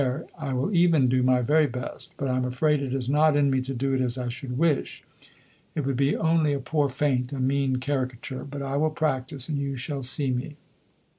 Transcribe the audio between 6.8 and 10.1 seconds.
feint a mean Caricature. But I will practise and you shall